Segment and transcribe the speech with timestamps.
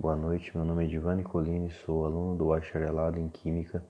[0.00, 3.84] Boa noite, meu nome é Divani Colini, sou aluno do bacharelado em Química.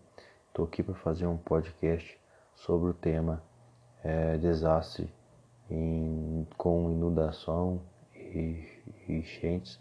[0.46, 2.18] Estou aqui para fazer um podcast
[2.54, 3.42] sobre o tema
[4.03, 5.12] é, desastre
[5.68, 7.82] em, com inundação
[8.14, 8.66] e
[9.06, 9.79] enchentes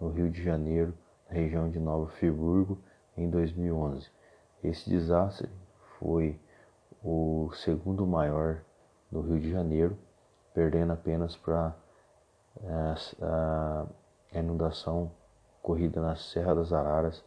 [0.00, 0.92] no Rio de Janeiro,
[1.28, 2.76] na região de Nova Friburgo,
[3.16, 4.10] em 2011.
[4.64, 5.48] Esse desastre
[6.00, 6.36] foi
[7.00, 8.60] o segundo maior
[9.08, 9.96] do Rio de Janeiro,
[10.52, 11.76] perdendo apenas para
[12.60, 13.86] é, a
[14.32, 15.12] inundação
[15.62, 17.22] ocorrida na Serra das Araras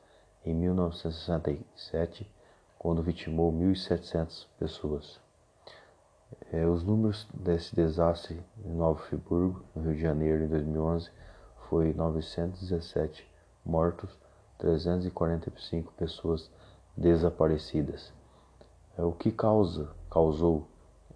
[0.45, 2.29] em 1967,
[2.77, 5.21] quando vitimou 1.700 pessoas.
[6.51, 11.11] É, os números desse desastre em Nova Friburgo, no Rio de Janeiro, em 2011,
[11.69, 13.31] foi 917
[13.63, 14.17] mortos,
[14.57, 16.49] 345 pessoas
[16.97, 18.11] desaparecidas.
[18.97, 20.67] É, o que causa, causou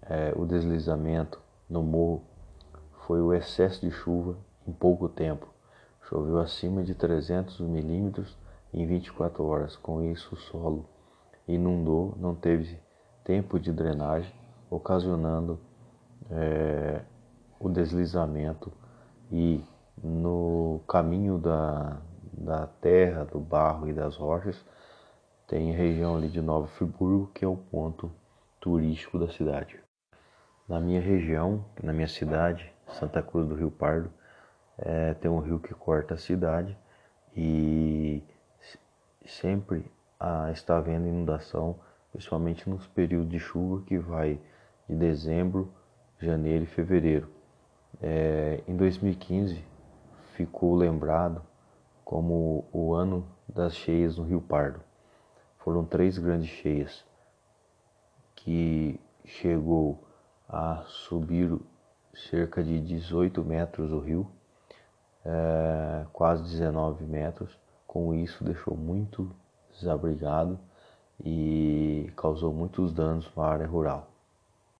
[0.02, 2.22] é, o deslizamento no morro
[3.06, 5.48] foi o excesso de chuva em pouco tempo
[6.08, 8.34] Choveu acima de 300 milímetros
[8.72, 9.76] em 24 horas.
[9.76, 10.88] Com isso, o solo
[11.46, 12.80] inundou, não teve
[13.22, 14.32] tempo de drenagem,
[14.70, 15.60] ocasionando
[16.30, 17.02] é,
[17.60, 18.72] o deslizamento
[19.30, 19.62] e
[20.02, 22.00] no caminho da,
[22.32, 24.64] da terra, do barro e das rochas,
[25.46, 28.10] tem a região ali de Nova Friburgo, que é o ponto
[28.58, 29.78] turístico da cidade.
[30.66, 34.10] Na minha região, na minha cidade, Santa Cruz do Rio Pardo,
[34.78, 36.76] é, tem um rio que corta a cidade
[37.36, 38.22] e
[39.26, 39.84] sempre
[40.18, 41.78] ah, está havendo inundação,
[42.10, 44.40] principalmente nos períodos de chuva que vai
[44.88, 45.72] de dezembro,
[46.18, 47.28] janeiro e fevereiro.
[48.00, 49.62] É, em 2015
[50.34, 51.42] ficou lembrado
[52.04, 54.80] como o ano das cheias no Rio Pardo.
[55.58, 57.04] Foram três grandes cheias
[58.34, 60.02] que chegou
[60.48, 61.58] a subir
[62.14, 64.30] cerca de 18 metros o rio
[65.28, 67.56] é, quase 19 metros.
[67.86, 69.30] Com isso, deixou muito
[69.78, 70.58] desabrigado
[71.24, 74.08] e causou muitos danos na área rural.